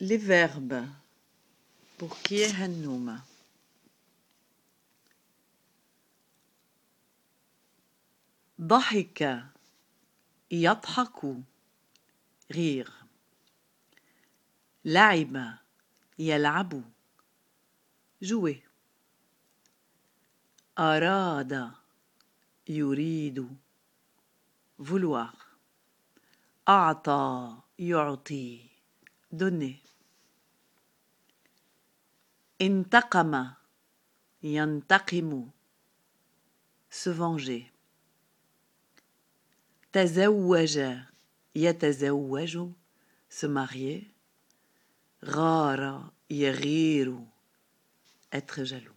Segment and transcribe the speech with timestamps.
[0.00, 0.84] Les verbes.
[1.98, 3.20] Pour qui est Hanoum
[8.60, 9.44] ضحك
[10.50, 11.36] يضحك
[12.52, 12.92] غير
[14.84, 15.58] لعب
[16.18, 16.82] يلعب
[18.22, 18.62] جوي
[20.78, 21.70] أراد
[22.68, 23.56] يريد
[24.78, 25.36] فلوار
[26.68, 28.70] أعطى يعطي
[29.32, 29.78] دوني
[32.66, 33.44] Intaqama,
[34.54, 35.42] yantaqimu,
[36.98, 37.64] se venger.
[39.92, 40.90] Tazawwaja,
[41.54, 42.64] yatazawwaju,
[43.28, 44.02] se marier.
[45.20, 47.20] Rara, yariru,
[48.32, 48.93] être jaloux.